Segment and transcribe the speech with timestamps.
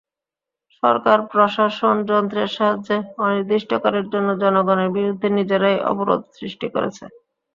[0.83, 7.05] সরকার প্রশাসনযন্ত্রের সাহায্যে অনির্দিষ্টকালের জন্য জনগণের বিরুদ্ধে নিজেরাই অবরোধ সৃষ্টি করেছে।